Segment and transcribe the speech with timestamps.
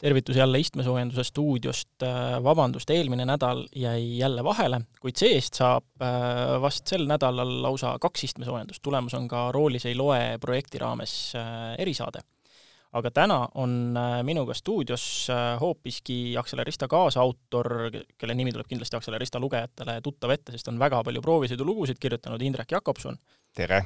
[0.00, 2.04] tervitus jälle istmesoojenduse stuudiost,
[2.44, 6.04] vabandust, eelmine nädal jäi jälle vahele, kuid see-eest saab
[6.62, 11.16] vast sel nädalal lausa kaks istmesoojendust, tulemas on ka Roolis ei loe projekti raames
[11.78, 12.24] erisaade
[12.96, 13.94] aga täna on
[14.26, 15.04] minuga stuudios
[15.60, 17.68] hoopiski Accelerista kaasautor,
[18.18, 22.78] kelle nimi tuleb kindlasti Accelerista lugejatele tuttav ette, sest on väga palju proovisõidulugusid kirjutanud, Indrek
[22.78, 23.18] Jakobson.
[23.54, 23.84] tere!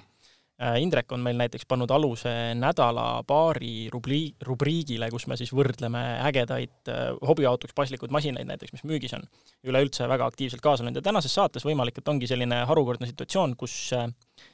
[0.64, 6.88] Äh, Indrek on meil näiteks pannud aluse nädala-paari rubli-, rubriigile, kus me siis võrdleme ägedaid
[6.88, 9.26] äh, hobiautoks paslikud masinaid näiteks, mis müügis on.
[9.66, 13.74] üleüldse väga aktiivselt kaasa löönud ja tänases saates võimalik, et ongi selline harukordne situatsioon, kus
[13.96, 14.06] äh,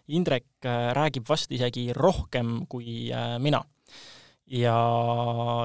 [0.09, 0.48] Indrek
[0.96, 3.62] räägib vast isegi rohkem kui mina.
[4.51, 4.74] ja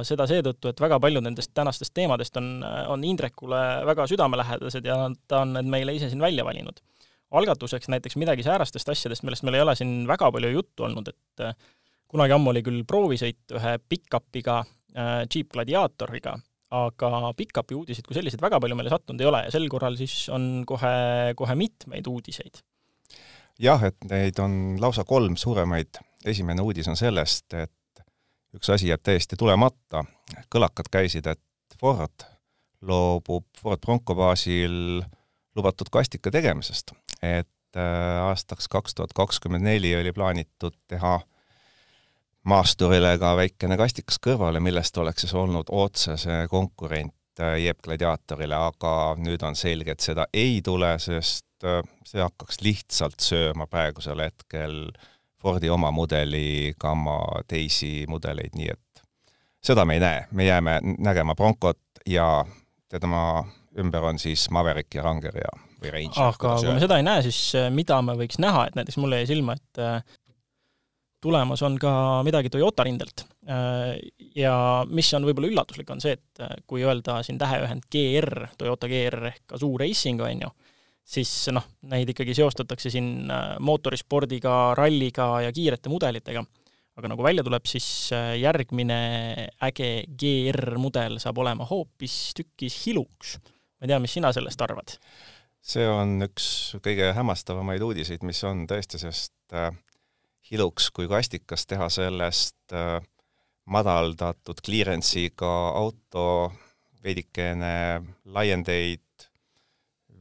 [0.06, 2.62] seda seetõttu, et väga paljud nendest tänastest teemadest on,
[2.94, 6.84] on Indrekule väga südamelähedased ja ta on need meile ise siin välja valinud
[7.40, 11.46] algatuseks näiteks midagi säärastest asjadest, millest meil ei ole siin väga palju juttu olnud, et
[11.46, 11.56] äh,
[12.12, 16.36] kunagi ammu oli küll proovisõit ühe pick-up'iga äh,, Jeep Gladiatoriga,
[16.76, 20.30] aga pick-up'i uudiseid kui selliseid väga palju meile sattunud ei ole ja sel korral siis
[20.34, 20.96] on kohe,
[21.38, 22.62] kohe mitmeid uudiseid.
[23.60, 28.06] jah, et neid on lausa kolm suuremaid, esimene uudis on sellest, et
[28.56, 30.04] üks asi jääb täiesti tulemata,
[30.52, 32.26] kõlakad käisid, et Ford
[32.86, 35.04] loobub Ford Bronco baasil
[35.56, 36.94] lubatud kastika tegemisest.
[37.22, 41.20] Et äh, aastaks kaks tuhat kakskümmend neli oli plaanitud teha
[42.46, 48.94] maasturile ka väikene kastikas kõrvale, millest oleks siis olnud otsese konkurent äh, Jeep Gladiatorile, aga
[49.18, 54.90] nüüd on selge, et seda ei tule, sest äh, see hakkaks lihtsalt sööma praegusel hetkel
[55.46, 59.04] Fordi oma mudeli gamma teisi mudeleid, nii et
[59.62, 62.46] seda me ei näe, me jääme nägema Broncot ja
[62.90, 63.46] tema
[63.82, 66.30] ümber on siis Maverick ja Ranger ja või Ranger.
[66.30, 69.22] aga kui me seda ei näe, siis äh, mida me võiks näha, et näiteks mulle
[69.22, 70.18] jäi silma, et äh,
[71.26, 71.92] tulemas on ka
[72.26, 73.26] midagi Toyota rindelt.
[73.50, 73.96] Äh,
[74.38, 74.56] ja
[74.90, 79.58] mis on võib-olla üllatuslik, on see, et kui öelda siin täheühend GR, Toyota GR ehk
[79.58, 80.52] Azoo Racing, on ju,
[81.16, 83.32] siis noh, neid ikkagi seostatakse siin
[83.66, 86.46] mootorispordiga, ralliga ja kiirete mudelitega.
[86.96, 88.08] aga nagu välja tuleb, siis
[88.40, 88.98] järgmine
[89.68, 93.36] äge GR mudel saab olema hoopistükkis Hilux.
[93.86, 94.98] Ma ei tea, mis sina sellest arvad?
[95.66, 96.48] see on üks
[96.86, 99.72] kõige hämmastavamaid uudiseid, mis on tõesti, sest äh,
[100.46, 103.00] Hilux kui kastikas teha sellest äh,
[103.66, 106.52] madaldatud clearance'iga auto
[107.06, 109.26] veidikene laiendeid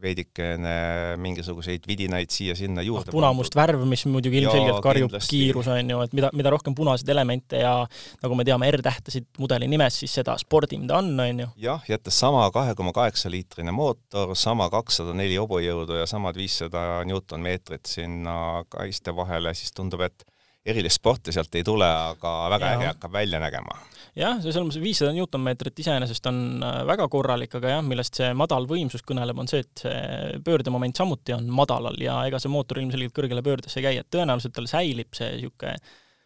[0.05, 0.75] veidikene
[1.21, 5.39] mingisuguseid vidinaid siia-sinna juurde no, punamust värv, mis muidugi ilmselgelt karjub kindlasti.
[5.39, 7.75] kiirus, on ju, et mida, mida rohkem punaseid elemente ja
[8.23, 11.49] nagu me teame, R-tähtesid mudeli nimes, siis seda spordim ta on, on ju.
[11.67, 17.03] jah, jättes sama kahe koma kaheksa liitrine mootor, sama kakssada neli hobujõudu ja samad viissada
[17.09, 18.37] Newton-meetrit sinna
[18.73, 20.27] kaiste vahele, siis tundub, et
[20.65, 23.77] erilist sporti sealt ei tule, aga väga äge hakkab välja nägema.
[24.15, 28.69] Jah, selles mõttes viissada Newton-meetrit iseenesest on äh, väga korralik, aga jah, millest see madal
[28.71, 33.17] võimsus kõneleb, on see, et see pöördemoment samuti on madalal ja ega see mootor ilmselgelt
[33.17, 35.77] kõrgele pöördesse ei käi, et tõenäoliselt tal säilib see niisugune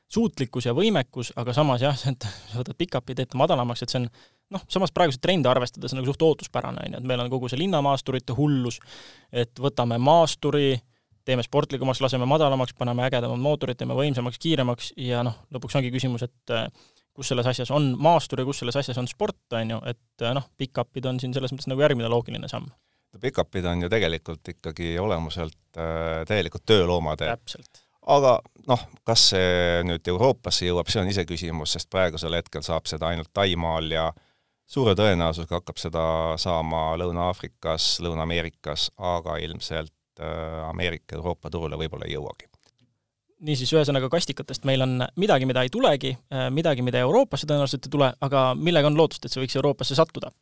[0.09, 4.03] suutlikkus ja võimekus, aga samas jah, et sa võtad pick-up'i, teed ta madalamaks, et see
[4.03, 4.11] on
[4.55, 7.61] noh, samas praeguseid trende arvestades nagu suht ootuspärane, on ju, et meil on kogu see
[7.61, 8.81] linnamaasturite hullus,
[9.33, 10.77] et võtame maasturi,
[11.29, 16.25] teeme sportlikumaks, laseme madalamaks, paneme ägedamad mootorid, teeme võimsamaks, kiiremaks ja noh, lõpuks ongi küsimus,
[16.25, 16.55] et
[17.19, 20.47] kus selles asjas on maastur ja kus selles asjas on sport, on ju, et noh,
[20.61, 22.71] pick-up'id on siin selles mõttes nagu järgmine loogiline samm.
[23.19, 27.25] Pick-up'id on ju tegelikult ikkagi olemuselt äh, täielikult tööloomad.
[27.25, 27.83] täpselt.
[28.07, 28.37] aga
[28.71, 33.33] noh, kas see nüüd Euroopasse jõuab, see on iseküsimus, sest praegusel hetkel saab seda ainult
[33.35, 34.07] Taimaal ja
[34.69, 36.05] suure tõenäosusega hakkab seda
[36.39, 39.98] saama Lõuna-Aafrikas, Lõuna-Ameerikas, aga ilmselt
[40.69, 42.49] Ameerika, Euroopa turule võib-olla ei jõuagi
[43.45, 47.93] niisiis, ühesõnaga kastikatest meil on midagi, mida ei tulegi, äh, midagi, mida Euroopasse tõenäoliselt ei
[47.95, 50.33] tule, aga millega on lootust, et see võiks Euroopasse sattuda?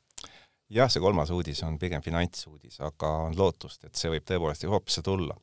[0.73, 5.03] jah, see kolmas uudis on pigem finantsuudis, aga on lootust, et see võib tõepoolest Euroopasse
[5.03, 5.37] tulla.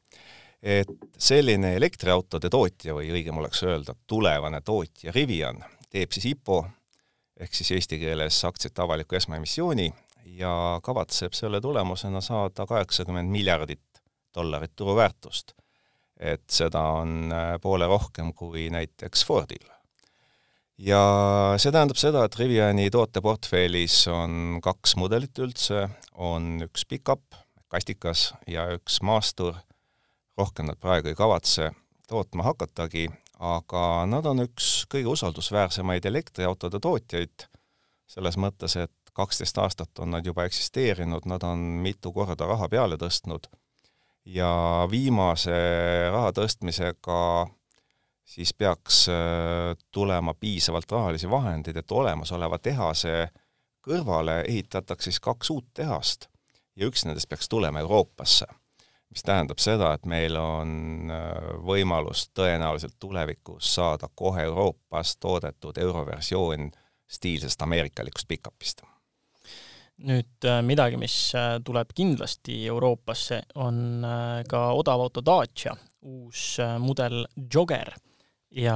[0.63, 6.63] et selline elektriautode tootja või õigem oleks öelda, tulevane tootja Rivian teeb siis IPO
[7.39, 9.91] ehk siis eesti keeles aktsiate avaliku esmaemissiooni
[10.39, 13.92] ja kavatseb selle tulemusena saada kaheksakümmend miljardit
[14.35, 15.53] dollarit turuväärtust
[16.23, 19.65] et seda on äh, poole rohkem kui näiteks Fordil.
[20.77, 21.01] ja
[21.57, 27.37] see tähendab seda, et Riviani tooteportfellis on kaks mudelit üldse, on üks pickup,
[27.71, 29.57] kastikas, ja üks maastur,
[30.37, 31.71] rohkem nad praegu ei kavatse
[32.09, 33.07] tootma hakatagi,
[33.43, 37.47] aga nad on üks kõige usaldusväärsemaid elektriautode tootjaid,
[38.09, 42.97] selles mõttes, et kaksteist aastat on nad juba eksisteerinud, nad on mitu korda raha peale
[43.01, 43.49] tõstnud
[44.25, 45.53] ja viimase
[46.11, 47.19] raha tõstmisega
[48.25, 49.15] siis peaks äh,
[49.91, 53.27] tulema piisavalt rahalisi vahendeid, et olemasoleva tehase
[53.83, 56.29] kõrvale ehitatakse siis kaks uut tehast
[56.75, 58.45] ja üks nendest peaks tulema Euroopasse.
[59.13, 66.71] mis tähendab seda, et meil on äh, võimalus tõenäoliselt tulevikus saada kohe Euroopas toodetud euroversioon
[67.07, 68.81] stiilsest ameerikalikust pikapist.
[70.07, 74.05] Nüüd äh, midagi, mis äh, tuleb kindlasti Euroopasse, on
[74.49, 77.93] ka odavauto Dacia uus mudel Jogger
[78.53, 78.75] ja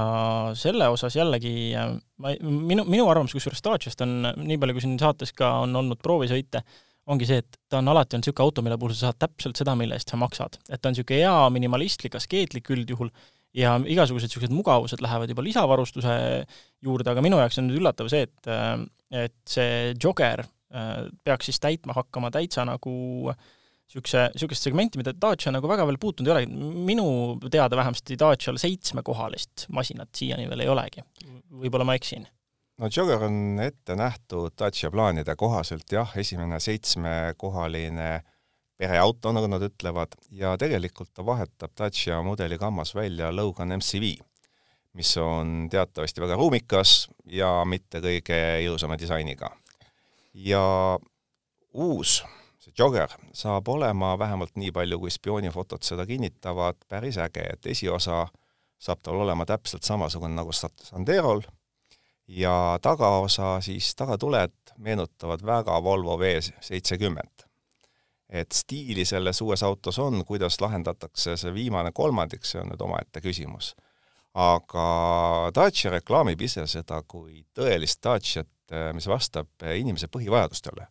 [0.58, 5.36] selle osas jällegi ma, minu, minu arvamus kusjuures Daciast on, nii palju kui siin saates
[5.38, 6.64] ka on olnud proovisõite,
[7.12, 9.76] ongi see, et ta on alati olnud niisugune auto, mille puhul sa saad täpselt seda,
[9.80, 10.60] mille eest sa maksad.
[10.70, 13.12] et ta on niisugune hea minimalistlik, askeetlik üldjuhul
[13.58, 16.18] ja igasugused niisugused mugavused lähevad juba lisavarustuse
[16.84, 18.54] juurde, aga minu jaoks on nüüd üllatav see, et
[19.08, 20.57] et see Jogger äh,
[21.24, 22.94] peaks siis täitma hakkama täitsa nagu
[23.32, 27.10] niisuguse, niisugust segmenti, mida Dacia nagu väga veel puutunud ei olegi, minu
[27.52, 31.06] teada vähemasti Dacial seitsmekohalist masinat siiani veel ei olegi.
[31.48, 32.28] võib-olla ma eksin
[32.78, 38.10] no Jogger on ette nähtud Dacia plaanide kohaselt jah, esimene seitsmekohaline
[38.78, 44.18] pereauto, nagu nad ütlevad, ja tegelikult ta vahetab Dacia mudeli gammas välja Logan MCV,
[44.98, 49.50] mis on teatavasti väga ruumikas ja mitte kõige ilusama disainiga.
[50.38, 51.00] Ja
[51.74, 52.24] uus,
[52.62, 58.28] see Jogger, saab olema vähemalt nii palju, kui spioonifotod seda kinnitavad, päris äge, et esiosa
[58.80, 61.42] saab tal olema täpselt samasugune nagu Sanderol
[62.28, 67.48] ja tagaosa siis, tagatuled meenutavad väga Volvo V seitsekümmend.
[68.30, 73.22] et stiili selles uues autos on, kuidas lahendatakse see viimane kolmandik, see on nüüd omaette
[73.22, 73.76] küsimus.
[74.34, 78.50] aga Dacia reklaamib ise seda kui tõelist Daciat,
[78.94, 80.88] mis vastab inimese põhivajadustele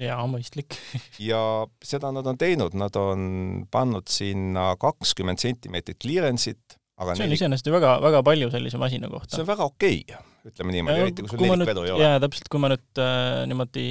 [0.00, 0.76] jaa, mõistlik
[1.30, 1.40] ja
[1.84, 7.40] seda nad on teinud, nad on pannud sinna kakskümmend sentimeetrit clearance'it, aga see on neli...
[7.40, 9.34] iseenesest ju väga, väga palju sellise masina kohta.
[9.34, 12.04] see on väga okei okay ütleme niimoodi, eriti kui sul nelikvedu ei ole.
[12.04, 13.86] jaa, täpselt, kui ma nüüd äh, niimoodi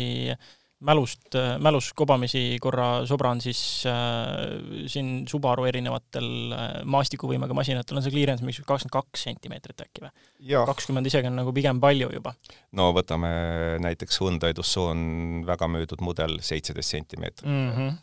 [0.79, 8.05] mälust, äh, mälus kobamisi korra sobran, siis äh, siin Subaru erinevatel äh, maastikuvõimega masinatel on
[8.05, 10.11] see clearance mingi kakskümmend kaks sentimeetrit äkki või?
[10.67, 12.35] kakskümmend isegi on nagu pigem palju juba.
[12.75, 13.31] no võtame
[13.83, 17.71] näiteks Hyundai Tucson väga müüdud mudel, seitseteist sentimeetrit mm.
[17.77, 18.01] -hmm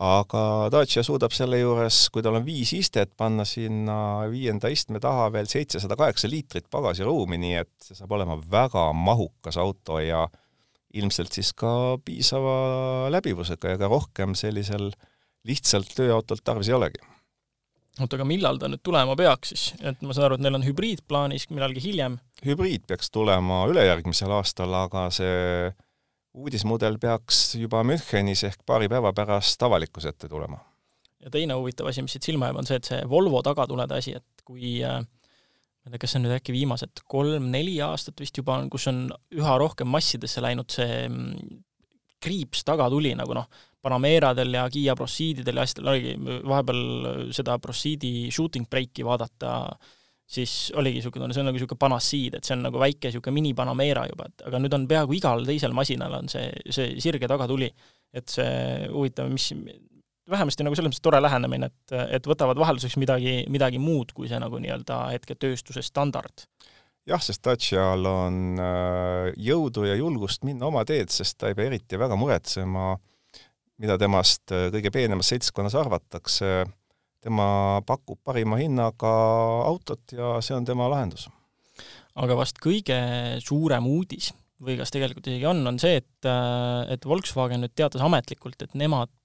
[0.00, 5.26] aga Dacia suudab selle juures, kui tal on viis istet, panna sinna viienda istme taha
[5.34, 10.22] veel seitsesada kaheksa liitrit pagasiruumi, nii et see saab olema väga mahukas auto ja
[10.94, 14.90] ilmselt siis ka piisava läbivusega ja ka rohkem sellisel
[15.46, 17.02] lihtsalt tööautolt tarvis ei olegi.
[18.00, 20.66] oota, aga millal ta nüüd tulema peaks siis, et ma saan aru, et neil on
[20.66, 22.18] hübriid plaanis millalgi hiljem?
[22.46, 25.70] hübriid peaks tulema ülejärgmisel aastal, aga see
[26.34, 30.58] uudismudel peaks juba Münchenis ehk paari päeva pärast avalikkuse ette tulema.
[31.24, 34.16] ja teine huvitav asi, mis siit silma jääb, on see, et see Volvo tagatulede asi,
[34.18, 35.00] et kui äh,
[35.80, 38.88] ma ei tea, kas see on nüüd äkki viimased kolm-neli aastat vist juba on, kus
[38.90, 39.06] on
[39.36, 41.60] üha rohkem massidesse läinud see mm,
[42.20, 43.48] kriips tagatuli nagu noh,
[43.80, 49.54] Panameradel ja Kiia Proceedidel ja asjadel oligi vahepeal seda Proceedi shooting break'i vaadata
[50.30, 54.04] siis oligi niisugune, see on nagu niisugune Panassiid, et see on nagu väike niisugune mini-Panamera
[54.10, 57.70] juba, et aga nüüd on peaaegu igal teisel masinal on see, see sirge tagatuli.
[58.10, 59.44] et see huvitav, mis,
[60.30, 64.40] vähemasti nagu selles mõttes tore lähenemine, et, et võtavad vahelduseks midagi, midagi muud kui see
[64.42, 66.46] nagu nii-öelda hetketööstuse standard.
[67.08, 71.70] jah, sest Dacial on äh, jõudu ja julgust minna oma teed, sest ta ei pea
[71.70, 72.92] eriti väga muretsema,
[73.80, 76.64] mida temast äh, kõige peenemas seltskonnas arvatakse
[77.20, 79.10] tema pakub parima hinnaga
[79.68, 81.28] autot ja see on tema lahendus.
[82.14, 82.96] aga vast kõige
[83.44, 86.28] suurem uudis või kas tegelikult isegi on, on see, et,
[86.92, 89.19] et Volkswagen nüüd teatas ametlikult, et nemad äh,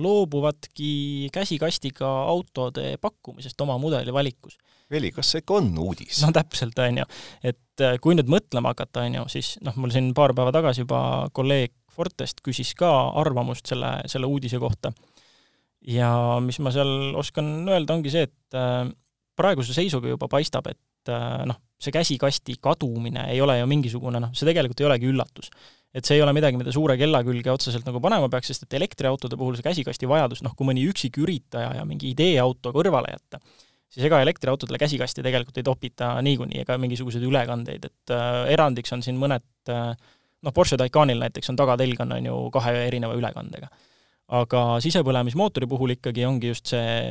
[0.00, 4.58] loobuvadki käsikastiga autode pakkumisest oma mudeli valikus.
[4.90, 6.18] Veli, kas see ikka on uudis?
[6.24, 7.06] no täpselt, on ju.
[7.52, 10.86] et äh, kui nüüd mõtlema hakata, on ju, siis noh, mul siin paar päeva tagasi
[10.86, 11.02] juba
[11.36, 14.92] kolleeg Fortest küsis ka arvamust selle, selle uudise kohta
[15.86, 16.10] ja
[16.44, 18.84] mis ma seal oskan öelda, ongi see, et äh,
[19.38, 24.32] praeguse seisuga juba paistab, et äh, noh, see käsikasti kadumine ei ole ju mingisugune noh,
[24.36, 25.48] see tegelikult ei olegi üllatus.
[25.94, 28.76] et see ei ole midagi, mida suure kella külge otseselt nagu panema peaks, sest et
[28.78, 33.40] elektriautode puhul see käsikasti vajadus, noh, kui mõni üksik üritaja ja mingi ideeauto kõrvale jätta,
[33.90, 39.02] siis ega elektriautodele käsikasti tegelikult ei topita niikuinii ega mingisuguseid ülekandeid, et äh, erandiks on
[39.02, 39.96] siin mõned äh,
[40.46, 43.72] noh, Porsche Taycanil näiteks on tagatelg on, on ju kahe erineva ülekandega
[44.30, 47.10] aga sisepõlemismootori puhul ikkagi ongi just see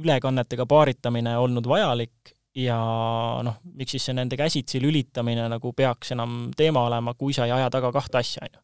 [0.00, 2.78] ülekannetega paaritamine olnud vajalik ja
[3.46, 7.54] noh, miks siis see nende käsitsi lülitamine nagu peaks enam teema olema, kui sa ei
[7.54, 8.62] aja taga kahte asja, on ju.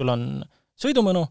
[0.00, 0.24] sul on
[0.78, 1.24] sõidumõnu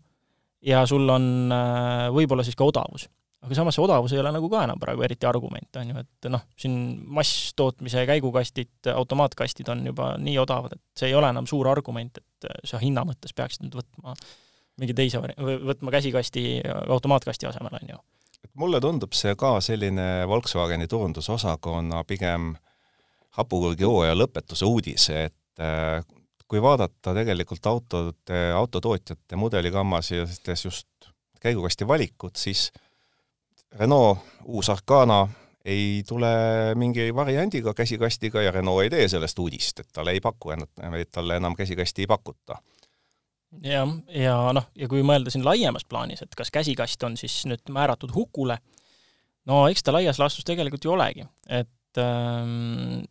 [0.67, 3.07] ja sul on äh, võib-olla siis ka odavus.
[3.43, 6.31] aga samas see odavus ei ole nagu ka enam praegu eriti argument, on ju, et
[6.31, 6.79] noh, siin
[7.19, 12.51] masstootmise käigukastid, automaatkastid on juba nii odavad, et see ei ole enam suur argument, et
[12.67, 14.15] sa hinna mõttes peaksid nüüd võtma
[14.77, 18.03] mingi teise vari-, võtma käsikasti automaatkasti asemel, on ju.
[18.57, 22.55] Mulle tundub see ka selline Volkswageni turundusosakonna pigem
[23.37, 26.01] hapukurgihooaja lõpetuse uudis, et äh,
[26.47, 30.11] kui vaadata tegelikult autode, autotootjate mudeligammas
[30.63, 31.09] just
[31.41, 32.71] käigukasti valikut, siis
[33.77, 35.27] Renault uus Arcana
[35.65, 36.27] ei tule
[36.75, 40.55] mingi variandiga käsikastiga ja Renault ei tee sellest uudist, et talle ei paku,
[41.11, 42.57] talle enam käsikasti ei pakuta.
[43.63, 47.63] Jah, ja noh, ja kui mõelda siin laiemas plaanis, et kas käsikast on siis nüüd
[47.73, 48.59] määratud hukule,
[49.49, 53.05] no eks ta laias laastus tegelikult ju olegi, et ähm,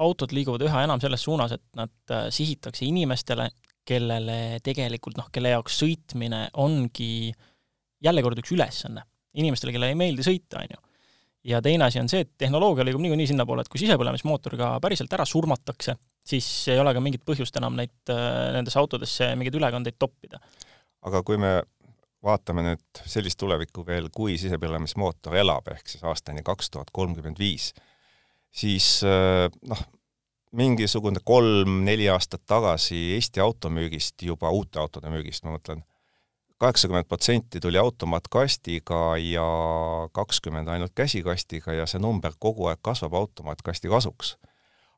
[0.00, 3.50] autod liiguvad üha enam selles suunas, et nad äh, sihitakse inimestele,
[3.90, 7.32] kellele tegelikult noh, kelle jaoks sõitmine ongi
[8.04, 9.02] jälle kord üks ülesanne
[9.38, 10.80] inimestele, kellele ei meeldi sõita, on ju.
[11.44, 15.12] Ja teine asi on see, et tehnoloogia liigub niikuinii sinnapoole, et kui sisepõlemismootor ka päriselt
[15.16, 19.98] ära surmatakse, siis ei ole ka mingit põhjust enam neid, äh, nendesse autodesse mingeid ülekandeid
[19.98, 20.40] toppida.
[21.06, 21.60] aga kui me
[22.24, 27.70] vaatame nüüd sellist tulevikku veel, kui sisepõlemismootor elab, ehk siis aastani kaks tuhat kolmkümmend viis,
[28.52, 29.86] siis äh, noh,
[30.52, 35.84] mingisugune kolm-neli aastat tagasi Eesti automüügist, juba uute autode müügist, ma mõtlen,
[36.60, 39.46] kaheksakümmend protsenti tuli automaatkastiga ja
[40.12, 44.36] kakskümmend ainult käsikastiga ja see number kogu aeg kasvab automaatkasti kasuks.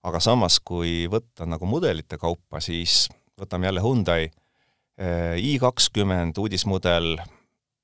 [0.02, 3.06] aga samas, kui võtta nagu mudelite kaupa, siis
[3.38, 7.14] võtame jälle Hyundai eh, i kakskümmend uudismudel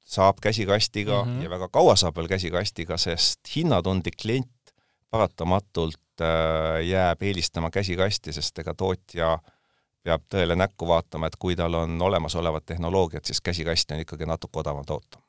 [0.03, 1.43] saab käsikastiga mm -hmm.
[1.45, 4.75] ja väga kaua saab veel käsikastiga, sest hinnatundlik klient
[5.11, 9.58] paratamatult eh, jääb eelistama käsikasti, sest ega tootja äh,
[10.05, 14.61] peab tõele näkku vaatama, et kui tal on olemasolevad tehnoloogiad, siis käsikasti on ikkagi natuke
[14.63, 15.21] odavam toota.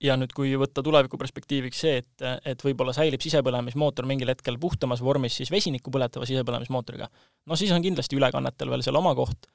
[0.00, 5.02] ja nüüd, kui võtta tuleviku perspektiiviks see, et, et võib-olla säilib sisepõlemismootor mingil hetkel puhtamas
[5.02, 7.08] vormis siis vesinikku põletava sisepõlemismootoriga,
[7.46, 9.50] no siis on kindlasti ülekannetel veel seal oma koht,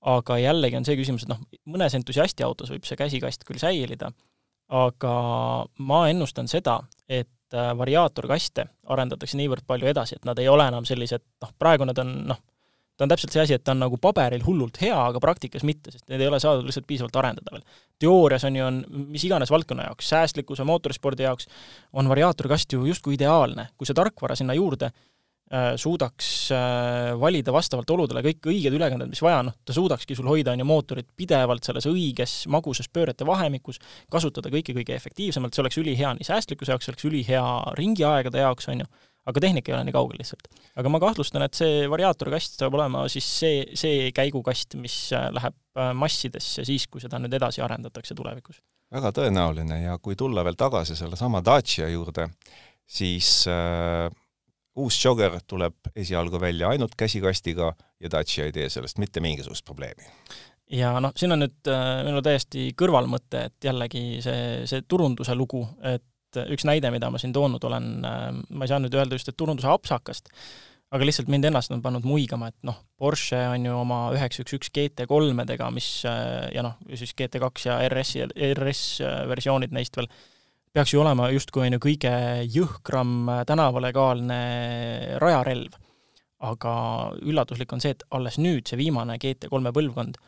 [0.00, 4.10] aga jällegi on see küsimus, et noh, mõnes entusiasti autos võib see käsikast küll säilida,
[4.74, 5.14] aga
[5.78, 11.22] ma ennustan seda, et variaatorkaste arendatakse niivõrd palju edasi, et nad ei ole enam sellised,
[11.44, 12.40] noh, praegu nad on noh,
[12.96, 15.92] ta on täpselt see asi, et ta on nagu paberil hullult hea, aga praktikas mitte,
[15.94, 17.64] sest need ei ole saadud lihtsalt piisavalt arendada veel.
[18.00, 18.82] teoorias on ju, on
[19.14, 21.50] mis iganes valdkonna jaoks, säästlikkuse, mootorispordi jaoks,
[21.92, 23.68] on variaatorkast ju justkui ideaalne.
[23.76, 29.22] kui see tarkvara sinna juurde äh, suudaks äh, valida vastavalt oludele kõik õiged ülekanded, mis
[29.22, 33.82] vaja, noh, ta suudakski sul hoida, on ju, mootorit pidevalt selles õiges magusas pöörete vahemikus,
[34.10, 37.48] kasutada kõike kõige efektiivsemalt, see oleks ülihea nii säästlikkuse jaoks, see oleks ülihea
[37.80, 38.92] ringiaegade jaoks, on ju
[39.30, 40.48] aga tehnika ei ole nii kaugel lihtsalt.
[40.76, 45.56] aga ma kahtlustan, et see variaatorkast saab olema siis see, see käigukast, mis äh, läheb
[45.78, 48.60] äh, massidesse siis, kui seda nüüd edasi arendatakse tulevikus.
[48.94, 52.28] väga tõenäoline ja kui tulla veel tagasi sellesama Dacia juurde,
[52.86, 54.08] siis äh,
[54.76, 60.10] uus Jogger tuleb esialgu välja ainult käsikastiga ja Dacia ei tee sellest mitte mingisugust probleemi
[60.72, 65.64] ja noh, siin on nüüd äh, minul täiesti kõrvalmõte, et jällegi see, see turunduse lugu,
[65.84, 66.04] et
[66.40, 69.30] et üks näide, mida ma siin toonud olen, äh, ma ei saa nüüd öelda just,
[69.30, 70.30] et turunduse apsakast,
[70.94, 74.56] aga lihtsalt mind ennast on pannud muigama, et noh, Porsche on ju oma üheksa üks
[74.58, 78.84] üks GT3-dega, mis äh, ja noh, siis GT2 ja RS ja RS
[79.30, 80.10] versioonid neist veel,
[80.74, 82.12] peaks ju olema justkui on ju kõige
[82.50, 84.42] jõhkram tänavalegaalne
[85.22, 85.80] rajarelv.
[86.44, 86.72] aga
[87.24, 90.18] üllatuslik on see, et alles nüüd see viimane GT3 põlvkond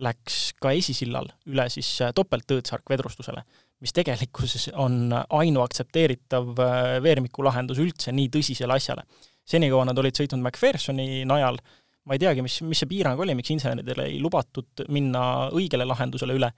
[0.00, 3.42] läks ka esisillal üle siis topelttõõtsarkvedrustusele
[3.84, 9.04] mis tegelikkuses on ainuaktsepteeritav äh, veermikulahendus üldse nii tõsisele asjale.
[9.46, 11.60] senikaua nad olid sõitnud MacPhersoni najal,
[12.06, 16.34] ma ei teagi, mis, mis see piirang oli, miks inseneridel ei lubatud minna õigele lahendusele
[16.34, 16.50] üle,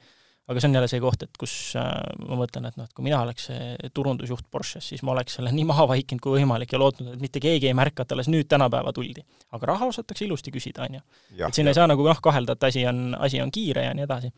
[0.48, 1.90] aga see on jälle see koht, et kus äh,
[2.22, 5.52] ma mõtlen, et noh, et kui mina oleks see turundusjuht Porsches, siis ma oleks selle
[5.52, 8.48] nii maha vaikinud kui võimalik ja lootnud, et mitte keegi ei märka, et alles nüüd
[8.48, 9.26] tänapäeva tuldi.
[9.58, 11.04] aga raha osatakse ilusti küsida, on ju.
[11.34, 11.74] et siin ja.
[11.74, 14.32] ei saa nagu noh, kahelda, et asi on, asi on kiire ja nii edasi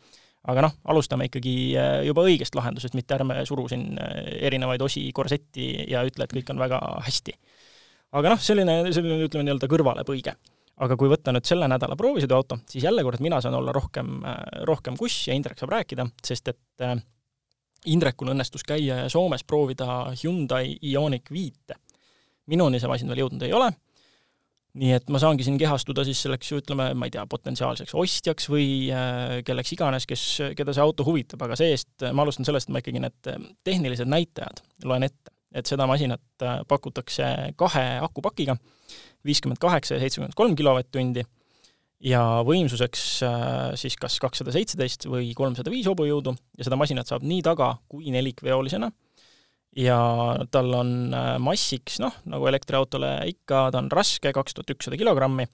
[0.49, 5.03] aga noh, alustame ikkagi äh, juba õigest lahendusest, mitte ärme suru siin äh, erinevaid osi
[5.13, 7.35] korsetti ja ütle, et kõik on väga hästi.
[8.17, 10.35] aga noh, selline, selline ütleme nii-öelda kõrvalepõige.
[10.81, 14.41] aga kui võtta nüüd selle nädala proovisõiduauto, siis jälle kord mina saan olla rohkem, äh,
[14.65, 16.97] rohkem kuss ja Indrek saab rääkida, sest et
[17.85, 21.77] Indrekul õnnestus käia Soomes proovida Hyundai Ioniq viite.
[22.45, 23.69] minuni see masin veel jõudnud ei ole
[24.79, 28.67] nii et ma saangi siin kehastuda siis selleks, ütleme, ma ei tea, potentsiaalseks ostjaks või
[28.93, 30.23] äh, kelleks iganes, kes,
[30.57, 34.11] keda see auto huvitab, aga see-eest ma alustan sellest, et ma ikkagi need äh, tehnilised
[34.11, 35.35] näitajad loen ette.
[35.51, 37.27] et seda masinat äh, pakutakse
[37.59, 38.55] kahe akupakiga,
[39.27, 41.25] viiskümmend kaheksa ja seitsekümmend kolm kilovatt-tundi,
[42.01, 43.01] ja võimsuseks
[43.77, 46.33] siis kas kakssada seitseteist või kolmsada viis hobujõudu.
[46.57, 48.89] Ja seda masinat saab nii taga- kui nelikveolisena
[49.77, 49.97] ja
[50.51, 55.47] tal on äh, massiks, noh, nagu elektriautole ikka, ta on raske, kaks tuhat ükssada kilogrammi,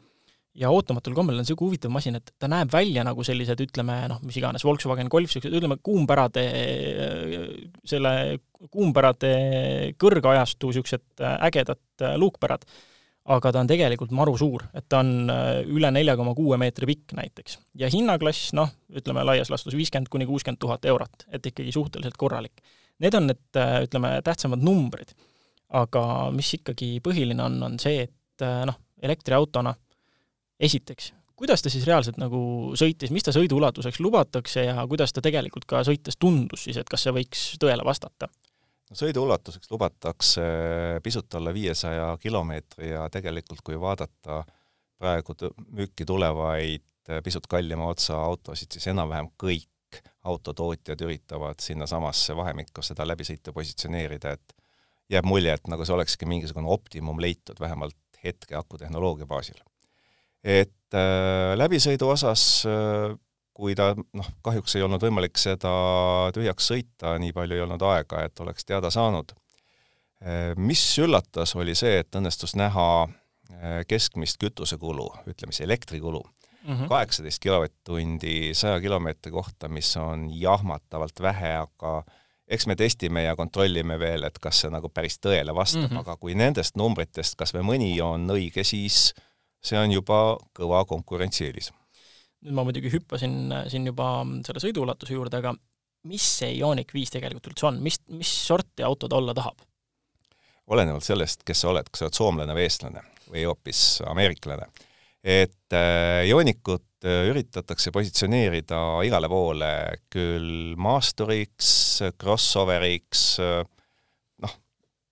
[0.58, 4.22] ja ootamatul kombel on niisugune huvitav masin, et ta näeb välja nagu sellised, ütleme noh,
[4.26, 6.46] mis iganes, Volkswagen Golf, niisugused, ütleme, kuumpärade,
[7.86, 8.14] selle
[8.74, 9.34] kuumpärade
[10.02, 12.66] kõrgajastu niisugused ägedad luukpärad
[13.28, 16.88] aga ta on tegelikult maru suur, et ta on äh, üle nelja koma kuue meetri
[16.90, 17.60] pikk näiteks.
[17.80, 22.64] ja hinnaklass, noh, ütleme laias laastus viiskümmend kuni kuuskümmend tuhat eurot, et ikkagi suhteliselt korralik.
[23.04, 25.16] Need on need, äh, ütleme, tähtsamad numbrid.
[25.68, 26.02] aga
[26.32, 29.74] mis ikkagi põhiline on, on see, et äh, noh, elektriautona
[30.64, 32.40] esiteks, kuidas ta siis reaalselt nagu
[32.80, 37.04] sõitis, mis ta sõiduulatuseks lubatakse ja kuidas ta tegelikult ka sõites tundus siis, et kas
[37.04, 38.32] see võiks tõele vastata?
[38.96, 40.44] sõidu ulatuseks lubatakse
[41.04, 44.46] pisut alla viiesaja kilomeetri ja tegelikult kui vaadata
[44.98, 45.36] praegu
[45.68, 46.86] müüki tulevaid
[47.24, 49.68] pisut kallima otsa autosid, siis enam-vähem kõik
[50.28, 54.56] autotootjad üritavad sinnasamasse vahemikku seda läbisõitu positsioneerida, et
[55.10, 59.62] jääb mulje, et nagu see olekski mingisugune optimum leitud vähemalt hetke akutehnoloogia baasil.
[60.44, 63.16] et äh, läbisõidu osas äh,
[63.58, 65.72] kui ta noh, kahjuks ei olnud võimalik seda
[66.36, 69.34] tühjaks sõita, nii palju ei olnud aega, et oleks teada saanud.
[70.62, 76.24] Mis üllatas, oli see, et õnnestus näha eh, keskmist kütusekulu, ütleme siis elektrikulu.
[76.68, 77.44] Kaheksateist mm -hmm.
[77.44, 82.04] kilovatt-tundi saja kilomeetri kohta, mis on jahmatavalt vähe, aga
[82.48, 86.00] eks me testime ja kontrollime veel, et kas see nagu päris tõele vastab mm, -hmm.
[86.00, 89.14] aga kui nendest numbritest kas või mõni on õige, siis
[89.64, 91.72] see on juba kõva konkurentsieelis
[92.46, 95.54] nüüd ma muidugi hüppasin äh, siin juba selle sõiduulatuse juurde, aga
[96.08, 99.64] mis see Ioniq viis tegelikult üldse on, mis, mis sorti auto ta olla tahab?
[100.68, 104.68] olenevalt sellest, kes sa oled, kas sa oled soomlane või eestlane või hoopis ameeriklane.
[105.28, 109.72] Et äh, Ioniqut äh, üritatakse positsioneerida igale poole
[110.14, 111.74] küll maasturiks,
[112.16, 113.26] crossoveriks,
[114.44, 114.56] noh,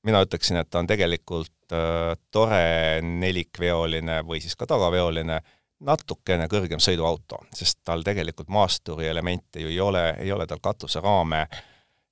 [0.08, 5.40] mina ütleksin, et ta on tegelikult tore nelikveoline või siis ka tagaveoline
[5.86, 11.42] natukene kõrgem sõiduauto, sest tal tegelikult maasturi elemente ju ei ole, ei ole tal katuseraame,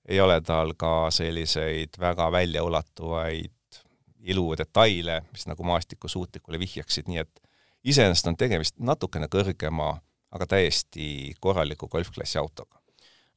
[0.10, 3.80] ei ole tal ka selliseid väga väljaulatuvaid
[4.34, 7.43] iludetaile, mis nagu maastikusuutlikule vihjaksid, nii et
[7.84, 9.94] iseenesest on tegemist natukene kõrgema,
[10.34, 12.80] aga täiesti korraliku golfklassi autoga.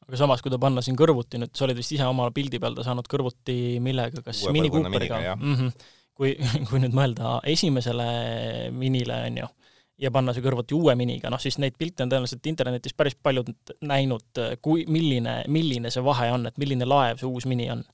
[0.06, 2.76] aga samas, kui ta panna siin kõrvuti nüüd, sa olid vist ise oma pildi peal
[2.78, 5.34] ta saanud kõrvuti millega, kas Mini Cooperiga?
[5.36, 5.86] Mm -hmm.
[6.14, 6.36] kui,
[6.70, 9.48] kui nüüd mõelda esimesele Minile, on ju,
[9.98, 13.50] ja panna see kõrvuti uue miniga, noh siis neid pilte on tõenäoliselt internetis päris paljud
[13.80, 17.84] näinud, kui, milline, milline see vahe on, et milline laev see uus mini on.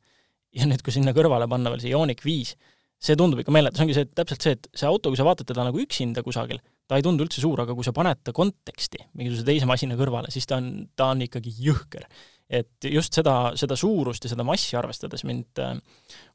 [0.52, 2.56] ja nüüd, kui sinna kõrvale panna veel see Ioniq viis,
[3.02, 5.48] see tundub ikka meeletu, see ongi see, täpselt see, et see auto, kui sa vaatad
[5.48, 9.02] teda nagu üksinda kusagil, ta ei tundu üldse suur, aga kui sa paned ta konteksti
[9.18, 12.06] mingisuguse teise masina kõrvale, siis ta on, ta on ikkagi jõhker
[12.52, 15.74] et just seda, seda suurust ja seda massi arvestades mind äh,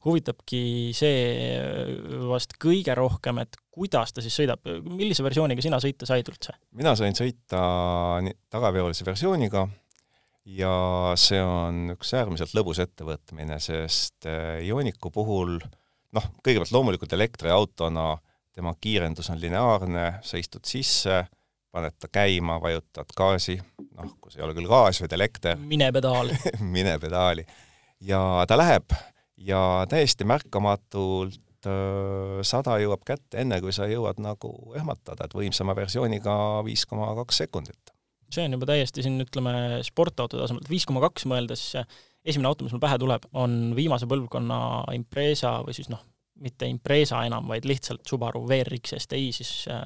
[0.06, 0.62] huvitabki
[0.98, 1.18] see
[1.54, 1.92] äh,
[2.30, 6.58] vast kõige rohkem, et kuidas ta siis sõidab, millise versiooniga sina sõita said üldse?
[6.78, 7.62] mina sain sõita
[8.54, 9.68] tagaveolise versiooniga
[10.58, 10.74] ja
[11.20, 15.60] see on üks äärmiselt lõbus ettevõtmine, sest äh, Ioniku puhul
[16.18, 18.16] noh, kõigepealt loomulikult elektriautona
[18.58, 21.26] tema kiirendus on lineaarne, sa istud sisse,
[21.74, 23.58] paned ta käima, vajutad gaasi,
[24.00, 25.60] noh, kui see ei ole küll gaas, vaid elekter.
[25.62, 26.32] mine pedaal
[26.78, 27.46] mine pedaali.
[28.02, 28.96] ja ta läheb
[29.38, 31.44] ja täiesti märkamatult
[32.48, 36.34] sada jõuab kätte, enne kui sa jõuad nagu ehmatada, et võimsama versiooniga
[36.66, 37.94] viis koma kaks sekundit.
[38.34, 41.70] see on juba täiesti siin, ütleme, sportauto tasemel, viis koma kaks mõeldes
[42.28, 44.60] esimene auto, mis mul pähe tuleb, on viimase põlvkonna
[44.98, 46.04] Impreza või siis noh,
[46.44, 49.84] mitte Impreza enam, vaid lihtsalt Subaru WRX STi siis äh,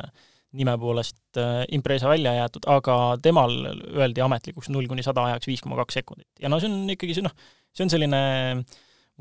[0.57, 5.63] nime poolest äh, Impreza välja jäetud, aga temal öeldi ametlikuks null kuni sada ajaks viis
[5.63, 6.27] koma kaks sekundit.
[6.41, 7.35] ja no see on ikkagi see noh,
[7.71, 8.21] see on selline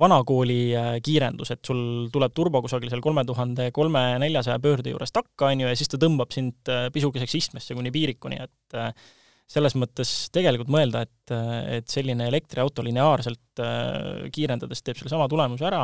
[0.01, 5.13] vanakooli äh, kiirendus, et sul tuleb turbo kusagil seal kolme tuhande kolme neljasaja pöörde juures
[5.13, 8.81] takka, on ju, ja siis ta tõmbab sind äh, pisukeseks istmesse kuni piirikuni, et
[9.51, 11.35] selles mõttes tegelikult mõelda, et,
[11.81, 13.63] et selline elektriauto lineaarselt
[14.31, 15.83] kiirendades teeb selle sama tulemuse ära,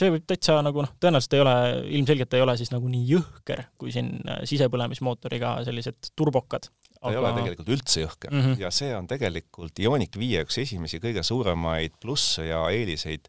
[0.00, 1.54] see võib täitsa nagu noh, tõenäoliselt ei ole,
[1.98, 6.70] ilmselgelt ei ole siis nagu nii jõhker kui siin äh, sisepõlemismootoriga sellised turbokad.
[6.70, 7.12] ta aga...
[7.12, 8.62] ei ole tegelikult üldse jõhker mm -hmm.
[8.64, 13.28] ja see on tegelikult Ioniq viie üks esimesi kõige suuremaid plusse ja eeliseid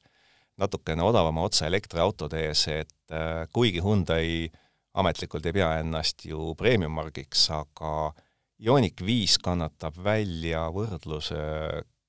[0.61, 4.49] natukene odavama otsa elektriautode ees, et äh, kuigi Hyundai
[4.93, 8.13] ametlikult ei pea ennast ju premium-margiks, aga
[8.62, 11.38] Ioniq viis kannatab välja võrdluse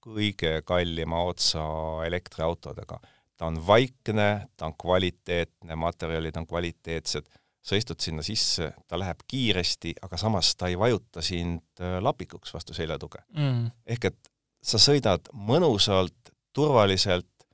[0.02, 1.62] kõige kallima otsa
[2.04, 2.98] elektriautodega.
[3.38, 7.30] Ta on vaikne, ta on kvaliteetne, materjalid on kvaliteetsed,
[7.62, 12.52] sa istud sinna sisse, ta läheb kiiresti, aga samas ta ei vajuta sind äh, lapikuks
[12.54, 13.68] vastu seljatuge mm..
[13.94, 14.30] ehk et
[14.62, 17.46] sa sõidad mõnusalt, turvaliselt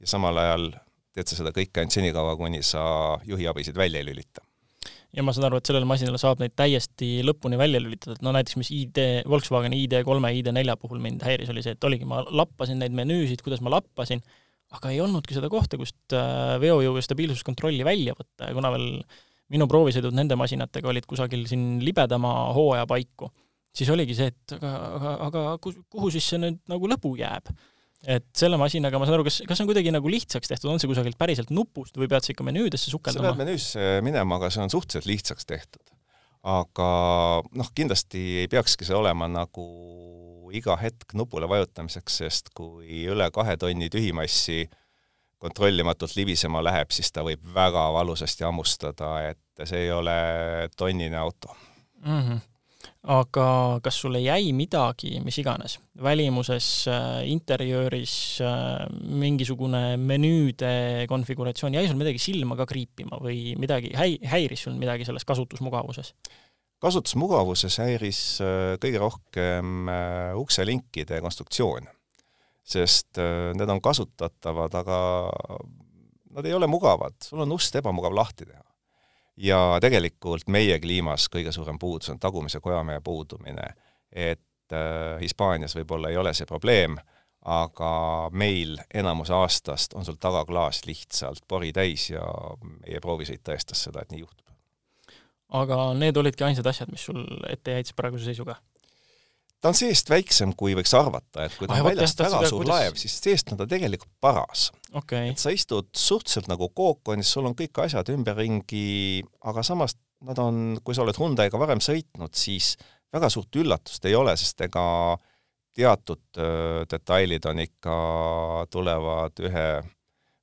[0.00, 0.68] ja samal ajal
[1.16, 2.84] teed sa seda kõike ainult senikaua, kuni sa
[3.26, 4.45] juhiabisid välja ei lülita
[5.16, 8.34] ja ma saan aru, et sellele masinale saab neid täiesti lõpuni välja lülitada, et no
[8.36, 9.00] näiteks mis ID,
[9.30, 13.62] Volkswageni ID3, ID4 puhul mind häiris, oli see, et oligi, ma lappasin neid menüüsid, kuidas
[13.64, 14.20] ma lappasin,
[14.76, 18.50] aga ei olnudki seda kohta, kust äh, veojõu ja stabiilsuskontrolli välja võtta.
[18.50, 18.90] Ja kuna veel
[19.54, 23.30] minu proovisõidud nende masinatega olid kusagil siin libedama hooaja paiku,
[23.76, 27.54] siis oligi see, et aga, aga, aga kuhu siis see nüüd nagu lõbu jääb
[28.04, 30.90] et selle masinaga, ma saan aru, kas, kas on kuidagi nagu lihtsaks tehtud, on see
[30.90, 33.32] kusagilt päriselt nupust või pead sa ikka menüüdesse sukeldama?
[33.32, 35.94] sa pead menüüsse minema, aga see on suhteliselt lihtsaks tehtud.
[36.46, 36.88] aga
[37.58, 39.66] noh, kindlasti ei peakski see olema nagu
[40.54, 44.66] iga hetk nupule vajutamiseks, sest kui üle kahe tonni tühimassi
[45.42, 50.18] kontrollimatult libisema läheb, siis ta võib väga valusasti hammustada, et see ei ole
[50.76, 51.56] tonnine auto
[52.04, 52.20] mm.
[52.20, 52.44] -hmm
[53.06, 53.46] aga
[53.84, 62.00] kas sulle jäi midagi, mis iganes, välimuses, äh, interjööris, äh, mingisugune menüüde konfiguratsioon, jäi sul
[62.00, 66.14] midagi silma ka kriipima või midagi häi-, häiris sul midagi selles kasutusmugavuses?
[66.82, 69.88] kasutusmugavuses häiris äh, kõige rohkem
[70.42, 71.86] ukselinkide konstruktsioon,
[72.66, 73.22] sest
[73.56, 74.98] need on kasutatavad, aga
[76.36, 78.65] nad ei ole mugavad, sul on ust ebamugav lahti teha
[79.36, 83.74] ja tegelikult meie kliimas kõige suurem puudus on tagumise kojamehe puudumine.
[84.12, 86.96] et äh, Hispaanias võib-olla ei ole see probleem,
[87.44, 92.24] aga meil enamus aastast on sul tagaklaas lihtsalt pori täis ja
[92.64, 94.46] meie proovisõit tõestas seda, et nii juhtub.
[95.48, 98.56] aga need olidki ainsad asjad, mis sul ette jäid praeguse seisuga?
[99.66, 102.72] Ta on seest väiksem, kui võiks arvata, et kui ta on väljast väga suur kuidas...
[102.72, 105.32] laev, siis seest on ta tegelikult paras okay..
[105.32, 110.78] et sa istud suhteliselt nagu kookonis, sul on kõik asjad ümberringi, aga samas nad on,
[110.86, 112.76] kui sa oled Hyundai'ga varem sõitnud, siis
[113.12, 114.86] väga suurt üllatust ei ole, sest ega
[115.76, 116.40] teatud
[116.90, 117.96] detailid on ikka,
[118.72, 119.68] tulevad ühe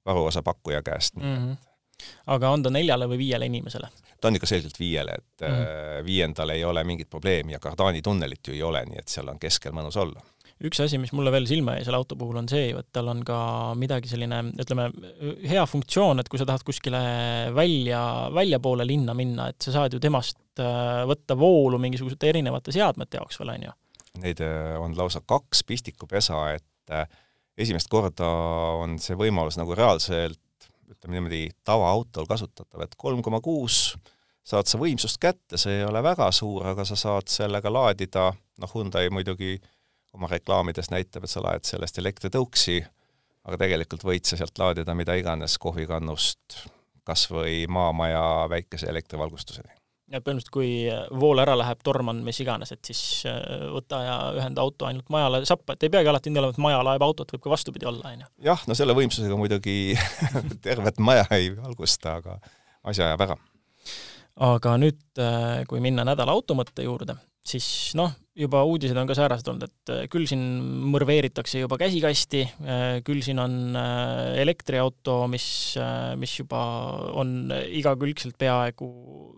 [0.06, 1.38] varuosa pakkuja käest mm.
[1.38, 1.62] -hmm
[2.28, 3.88] aga on ta neljale või viiele inimesele?
[4.24, 8.48] Ta on ikka selgelt viiele, et mm viiendal ei ole mingit probleemi ja Cardani tunnelit
[8.48, 10.20] ju ei ole, nii et seal on keskel mõnus olla
[10.64, 13.10] üks asi, mis mulle veel silma jäi selle auto puhul, on see ju, et tal
[13.12, 13.38] on ka
[13.80, 14.88] midagi selline, ütleme,
[15.50, 17.02] hea funktsioon, et kui sa tahad kuskile
[17.56, 18.02] välja,
[18.36, 23.42] väljapoole linna minna, et sa saad ju temast äh, võtta voolu mingisuguste erinevate seadmete jaoks
[23.42, 23.76] veel, on ju?
[24.24, 26.96] Neid äh, on lausa kaks pistikupesa, et
[27.60, 28.28] esimest korda
[28.84, 30.40] on see võimalus nagu reaalselt
[30.94, 33.96] ütleme niimoodi, tavaautol kasutatav, et kolm koma kuus
[34.44, 38.74] saad sa võimsust kätte, see ei ole väga suur, aga sa saad sellega laadida, noh,
[38.76, 39.56] Hyundai muidugi
[40.14, 42.82] oma reklaamides näitab, et sa laed sellest elektritõuksi,
[43.48, 46.66] aga tegelikult võid sa sealt laadida mida iganes kohvikannust
[47.04, 52.74] kas või maamaja väikese elektrivalgustuseni ja põhimõtteliselt, kui vool ära läheb, torm on mis iganes,
[52.76, 53.40] et siis äh,
[53.74, 56.84] võta ja ühenda auto ainult majale sappa, et ei peagi alati nii olema, et maja
[56.86, 58.30] laeb autot, võib ka vastupidi olla, on ju.
[58.50, 59.78] jah, no selle võimsusega muidugi
[60.68, 62.38] tervet maja ei valgusta, aga
[62.92, 63.40] asja ajab ära.
[64.42, 67.16] Aga nüüd, äh, kui minna nädala auto mõtte juurde,
[67.46, 70.42] siis noh, juba uudised on ka säärased olnud, et äh, küll siin
[70.94, 73.78] mõrveeritakse juba käsikasti, äh, küll siin on
[74.42, 75.46] elektriauto, mis,
[76.18, 76.64] mis juba
[77.14, 78.90] on igakülgselt peaaegu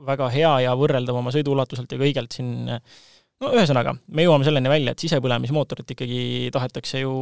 [0.07, 4.93] väga hea ja võrreldav oma sõiduulatuselt ja kõigelt siin no ühesõnaga, me jõuame selleni välja,
[4.95, 6.19] et sisepõlemismootorit ikkagi
[6.55, 7.15] tahetakse ju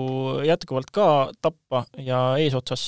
[0.46, 1.08] jätkuvalt ka
[1.42, 2.84] tappa ja eesotsas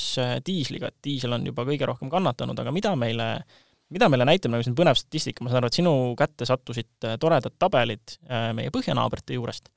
[0.45, 4.53] diisliga, et diisel on juba kõige rohkem kannatanud, aga mida meile äh, mida meile näitab
[4.53, 8.49] nagu siin põnev statistika, ma saan aru, et sinu kätte sattusid äh, toredad tabelid äh,
[8.57, 9.69] meie põhjanaabrite juurest,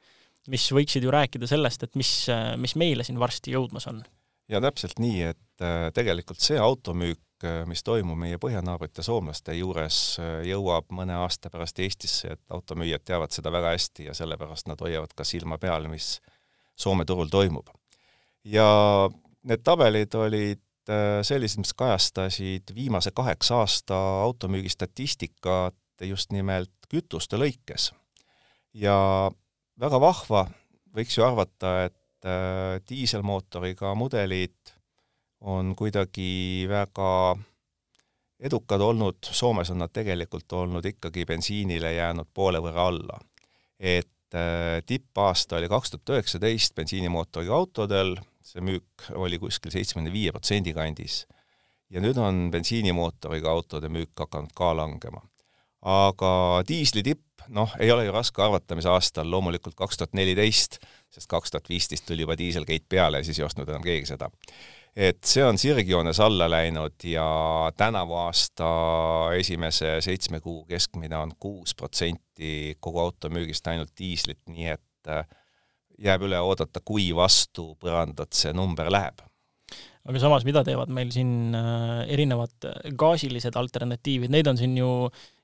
[0.53, 4.03] mis võiksid ju rääkida sellest, et mis, äh, mis meile siin varsti jõudmas on.
[4.49, 7.21] ja täpselt nii, et tegelikult see automüük,
[7.67, 9.99] mis toimub meie põhjanaabrite soomlaste juures,
[10.47, 15.13] jõuab mõne aasta pärast Eestisse, et automüüjad teavad seda väga hästi ja sellepärast nad hoiavad
[15.15, 16.17] ka silma peal, mis
[16.79, 17.67] Soome turul toimub.
[18.47, 18.65] ja
[19.51, 25.77] need tabelid olid Äh, sellised, mis kajastasid viimase kaheksa aasta automüügi statistikat
[26.09, 27.91] just nimelt kütuste lõikes.
[28.73, 29.29] ja
[29.81, 30.47] väga vahva,
[30.97, 34.73] võiks ju arvata, et äh, diiselmootoriga mudelid
[35.45, 37.37] on kuidagi väga
[38.41, 43.21] edukad olnud, Soomes on nad tegelikult olnud ikkagi bensiinile jäänud poole võrra alla.
[43.79, 48.17] et äh, tippaasta oli kaks tuhat üheksateist bensiinimootoriga autodel,
[48.49, 51.27] see müük oli kuskil seitsmekümne viie protsendi kandis.
[51.89, 55.23] ja nüüd on bensiinimootoriga autode müük hakanud ka langema.
[55.81, 56.31] aga
[56.69, 60.81] diisli tipp, noh, ei ole ju raske arvata, mis aastal, loomulikult kaks tuhat neliteist,
[61.15, 64.31] sest kaks tuhat viisteist tuli juba diiselgate peale ja siis ei ostnud enam keegi seda.
[64.97, 67.29] et see on sirgjoones alla läinud ja
[67.77, 68.69] tänavu aasta
[69.39, 75.15] esimese seitsme kuu keskmine on kuus protsenti kogu automüügist ainult diislit, nii et
[76.03, 79.25] jääb üle oodata, kui vastu põrandat see number läheb.
[80.09, 82.65] aga samas, mida teevad meil siin äh, erinevad
[82.97, 84.89] gaasilised alternatiivid, neid on siin ju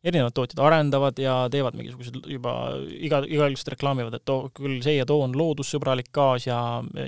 [0.05, 2.55] erinevad tootjad arendavad ja teevad mingisugused juba
[2.97, 6.61] iga, igakülgselt reklaamivad, et too, küll see ja too on loodussõbralik gaas ja,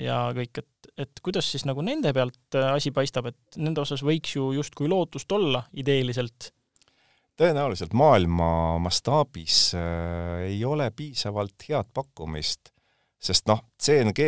[0.03, 4.37] ja kõik, et, et kuidas siis nagu nende pealt asi paistab, et nende osas võiks
[4.37, 6.51] ju justkui lootust olla ideeliselt?
[7.37, 12.71] Tõenäoliselt maailma mastaabis äh, ei ole piisavalt head pakkumist,
[13.27, 14.27] sest noh, CNG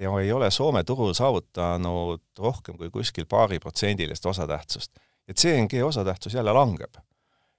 [0.00, 4.92] ja ei ole Soome turul saavutanud rohkem kui kuskil paariprotsendilist osatähtsust.
[5.28, 6.94] ja CNG osatähtsus jälle langeb.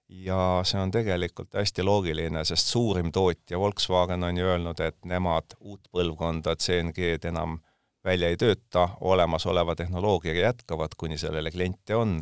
[0.10, 5.56] ja see on tegelikult hästi loogiline, sest suurim tootja Volkswagen on ju öelnud, et nemad
[5.60, 7.60] uut põlvkonda CNG-d enam
[8.04, 12.20] välja ei tööta, olemasoleva tehnoloogiaga jätkavad, kuni sellele kliente on,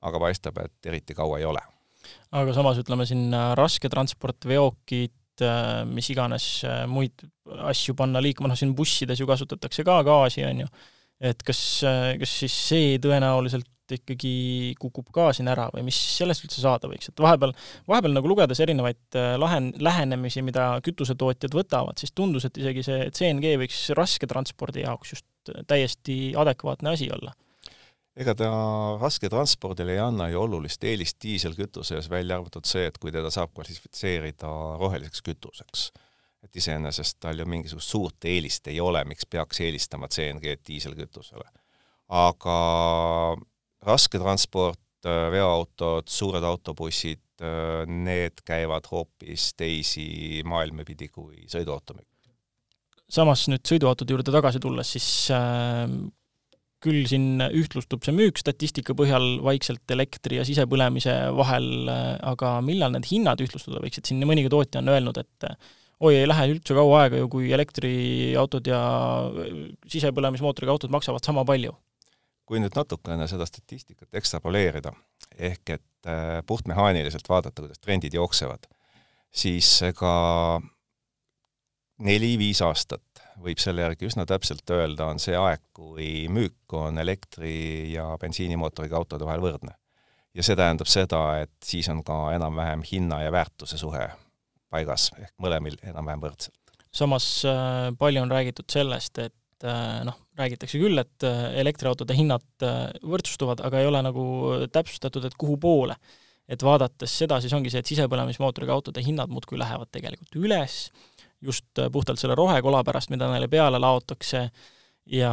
[0.00, 1.62] aga paistab, et eriti kaua ei ole
[2.38, 5.14] aga samas ütleme siin äh, rasketransport, veokid,
[5.88, 7.24] mis iganes äh, muid
[7.70, 10.68] asju panna liikuma, noh siin bussides ju kasutatakse ka gaasi, on ju,
[11.30, 11.60] et kas,
[12.20, 17.08] kas siis see tõenäoliselt ikkagi kukub ka siin ära või mis sellest üldse saada võiks,
[17.08, 17.54] et vahepeal,
[17.88, 23.56] vahepeal nagu lugedes erinevaid lahen-, lähenemisi, mida kütusetootjad võtavad, siis tundus, et isegi see CNG
[23.62, 27.32] võiks rasketranspordi jaoks just täiesti adekvaatne asi olla
[28.18, 28.48] ega ta
[28.98, 34.50] rasketranspordile ei anna ju olulist eelist diiselkütuses, välja arvatud see, et kui teda saab klassifitseerida
[34.80, 35.88] roheliseks kütuseks.
[36.42, 41.48] et iseenesest tal ju mingisugust suurt eelist ei ole, miks peaks eelistama CNG-d diiselkütusele.
[42.08, 42.58] aga
[43.86, 47.22] rasketransport, veoautod, suured autobussid,
[47.86, 52.06] need käivad hoopis teisi maailmi pidi kui sõiduauto müük
[53.08, 55.86] samas nüüd sõiduautode juurde tagasi tulles, siis äh,
[56.84, 63.08] küll siin ühtlustub see müük statistika põhjal vaikselt elektri ja sisepõlemise vahel, aga millal need
[63.10, 65.48] hinnad ühtlustuda võiksid, siin mõnigi tootja on öelnud, et
[65.98, 68.80] oi, ei lähe üldse kaua aega ju, kui elektriautod ja
[69.90, 71.74] sisepõlemismootoriga autod maksavad sama palju.
[72.48, 74.94] kui nüüd natukene seda statistikat ekstrapoleerida,
[75.36, 78.64] ehk et äh, puhtmehaaniliselt vaadata, kuidas trendid jooksevad,
[79.28, 80.12] siis ega
[82.08, 83.04] neli-viis aastat
[83.42, 88.98] võib selle järgi üsna täpselt öelda, on see aeg, kui müük on elektri- ja bensiinimootoriga
[88.98, 89.76] autode vahel võrdne.
[90.34, 94.04] ja see tähendab seda, et siis on ka enam-vähem hinna ja väärtuse suhe
[94.70, 96.78] paigas, ehk mõlemil enam-vähem võrdselt.
[96.92, 102.66] samas äh, palju on räägitud sellest, et äh, noh, räägitakse küll, et äh, elektriautode hinnad
[103.02, 104.24] võrdsustuvad, aga ei ole nagu
[104.72, 105.96] täpsustatud, et kuhu poole.
[106.48, 110.88] et vaadates seda, siis ongi see, et sisepõlemismootoriga autode hinnad muudkui lähevad tegelikult üles
[111.42, 114.48] just äh, puhtalt selle rohekola pärast, mida neile peale laotakse,
[115.08, 115.32] ja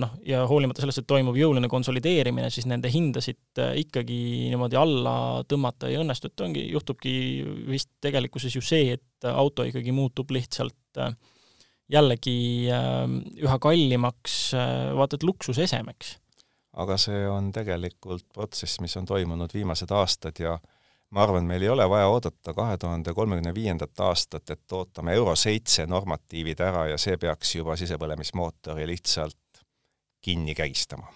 [0.00, 4.18] noh, ja hoolimata sellest, et toimub jõuline konsolideerimine, siis nende hindasid äh, ikkagi
[4.52, 5.14] niimoodi alla
[5.48, 7.12] tõmmata ei õnnestu, et ongi, juhtubki
[7.68, 11.12] vist tegelikkuses ju see, et auto ikkagi muutub lihtsalt äh,
[11.88, 14.32] jällegi üha kallimaks,
[14.98, 16.10] vaata et luksusesemeks.
[16.84, 20.58] aga see on tegelikult protsess, mis on toimunud viimased aastad ja
[21.10, 25.34] ma arvan, meil ei ole vaja oodata kahe tuhande kolmekümne viiendat aastat, et ootame Euro
[25.36, 29.62] seitse normatiivid ära ja see peaks juba sisepõlemismootori lihtsalt
[30.24, 31.08] kinni kägistama.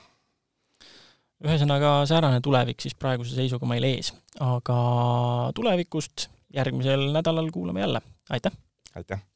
[1.42, 4.78] ühesõnaga, säärane tulevik siis praeguse seisuga meil ees, aga
[5.54, 8.00] tulevikust järgmisel nädalal kuulame jälle,
[8.30, 8.52] aitäh!
[8.94, 9.31] aitäh!